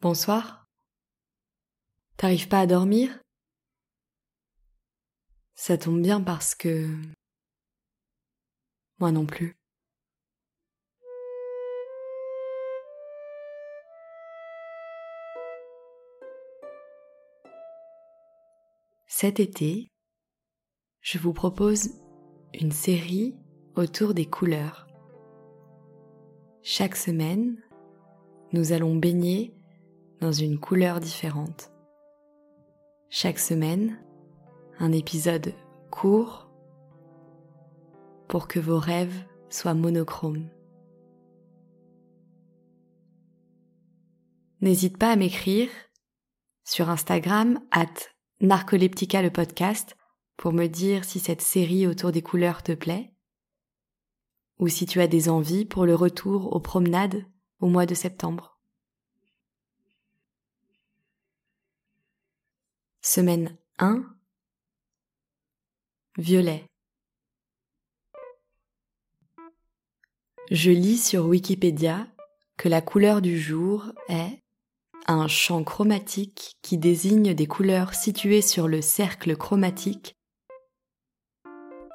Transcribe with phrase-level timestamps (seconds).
[0.00, 0.68] Bonsoir.
[2.16, 3.18] T'arrives pas à dormir?
[5.56, 6.86] Ça tombe bien parce que...
[9.00, 9.56] Moi non plus.
[19.08, 19.90] Cet été,
[21.00, 21.90] je vous propose
[22.54, 23.36] une série
[23.74, 24.86] autour des couleurs.
[26.62, 27.60] Chaque semaine,
[28.52, 29.57] nous allons baigner
[30.20, 31.70] dans une couleur différente.
[33.08, 33.98] Chaque semaine,
[34.78, 35.54] un épisode
[35.90, 36.50] court
[38.28, 40.48] pour que vos rêves soient monochromes.
[44.60, 45.70] N'hésite pas à m'écrire
[46.64, 47.86] sur Instagram at
[48.40, 49.96] Narcoleptica le podcast
[50.36, 53.12] pour me dire si cette série autour des couleurs te plaît
[54.58, 57.24] ou si tu as des envies pour le retour aux promenades
[57.60, 58.57] au mois de septembre.
[63.10, 64.04] Semaine 1
[66.18, 66.66] Violet
[70.50, 72.06] Je lis sur Wikipédia
[72.58, 74.42] que la couleur du jour est
[75.06, 80.14] un champ chromatique qui désigne des couleurs situées sur le cercle chromatique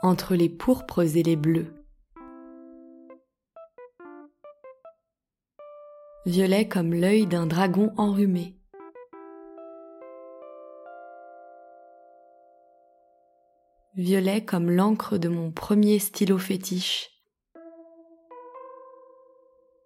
[0.00, 1.74] entre les pourpres et les bleus.
[6.24, 8.56] Violet comme l'œil d'un dragon enrhumé.
[13.94, 17.10] Violet comme l'encre de mon premier stylo fétiche.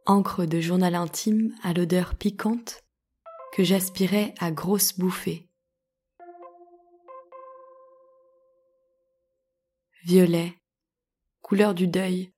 [0.07, 2.85] Encre de journal intime à l'odeur piquante
[3.53, 5.51] que j'aspirais à grosses bouffées.
[10.05, 10.55] Violet,
[11.43, 12.33] couleur du deuil,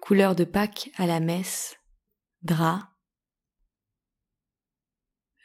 [0.00, 1.76] couleur de Pâques à la messe,
[2.42, 2.92] drap,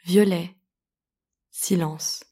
[0.04, 0.56] violet,
[1.50, 2.29] silence.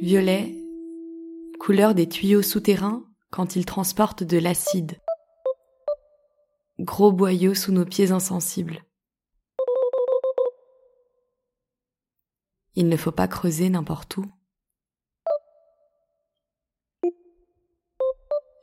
[0.00, 0.54] Violet,
[1.58, 5.00] couleur des tuyaux souterrains quand ils transportent de l'acide.
[6.78, 8.84] Gros boyau sous nos pieds insensibles.
[12.74, 14.26] Il ne faut pas creuser n'importe où.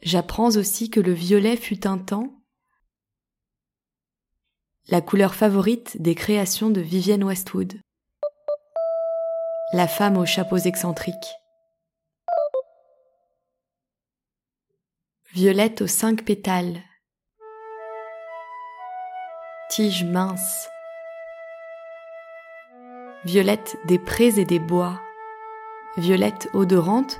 [0.02, 2.46] J'apprends aussi que le violet fut un temps
[4.88, 7.82] la couleur favorite des créations de Vivienne Westwood
[9.74, 11.36] la femme aux chapeaux excentriques.
[15.34, 16.82] Violette aux cinq pétales.
[19.70, 20.70] Tige mince.
[23.26, 25.02] Violette des prés et des bois.
[25.98, 27.20] Violette odorante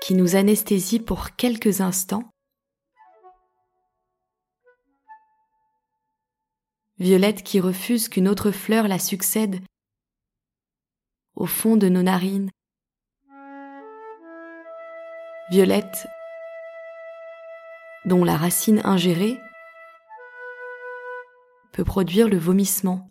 [0.00, 2.30] qui nous anesthésie pour quelques instants.
[6.98, 9.60] Violette qui refuse qu'une autre fleur la succède
[11.42, 12.52] au fond de nos narines.
[15.50, 16.06] Violette,
[18.04, 19.40] dont la racine ingérée
[21.72, 23.10] peut produire le vomissement.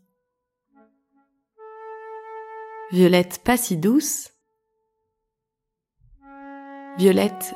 [2.91, 4.29] Violette pas si douce.
[6.97, 7.53] Violette,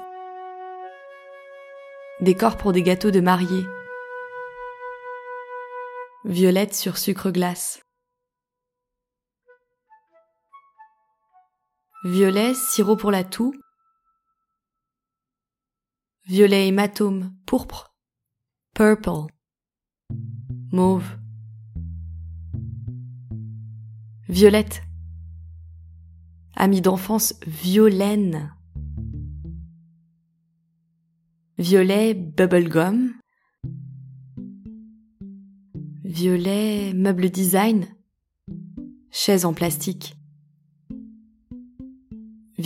[2.19, 3.65] décor pour des gâteaux de mariée.
[6.25, 7.84] Violette sur sucre glace.
[12.05, 13.51] Violet, sirop pour la toux.
[16.27, 17.95] Violet hématome, pourpre.
[18.75, 19.25] Purple.
[20.71, 21.17] Mauve.
[24.29, 24.83] Violette.
[26.55, 28.53] Ami d'enfance, violaine.
[31.57, 33.15] Violet, bubblegum.
[36.03, 37.87] Violet, meuble design.
[39.09, 40.14] Chaise en plastique.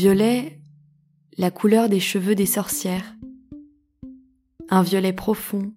[0.02, 0.62] Violet,
[1.38, 3.18] la couleur des cheveux des sorcières.
[4.70, 5.74] Un violet profond.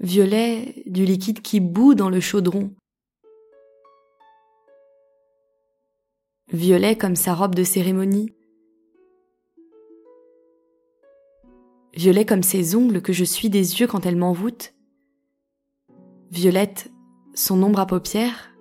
[0.00, 2.74] Violet, du liquide qui bout dans le chaudron.
[6.52, 8.34] Violet comme sa robe de cérémonie.
[11.94, 14.74] Violet comme ses ongles que je suis des yeux quand elle m'envoûte.
[16.30, 16.90] Violette,
[17.32, 18.51] son ombre à paupières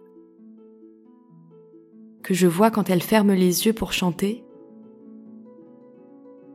[2.23, 4.43] que je vois quand elle ferme les yeux pour chanter,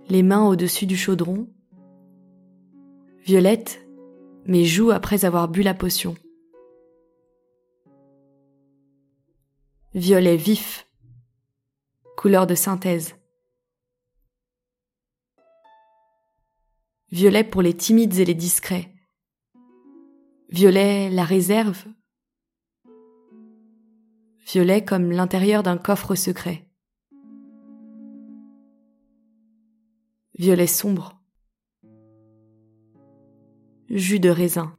[0.09, 1.49] les mains au-dessus du chaudron,
[3.25, 3.85] Violette,
[4.45, 6.15] mes joues après avoir bu la potion.
[9.95, 10.87] Violet vif,
[12.17, 13.17] couleur de synthèse.
[17.11, 18.93] Violet pour les timides et les discrets.
[20.51, 21.85] Violet la réserve.
[24.47, 26.69] Violet comme l'intérieur d'un coffre secret.
[30.39, 31.21] Violet sombre.
[33.89, 34.79] Jus de raisin.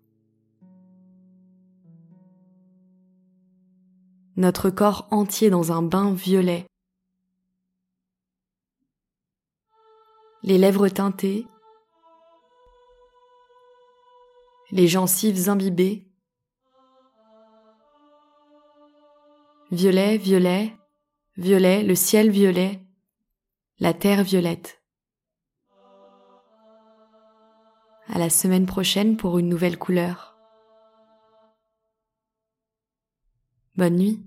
[4.37, 6.65] Notre corps entier dans un bain violet.
[10.43, 11.45] Les lèvres teintées.
[14.71, 16.06] Les gencives imbibées.
[19.69, 20.73] Violet, violet,
[21.35, 22.79] violet, le ciel violet,
[23.79, 24.81] la terre violette.
[28.07, 30.37] À la semaine prochaine pour une nouvelle couleur.
[33.75, 34.26] Bonne nuit.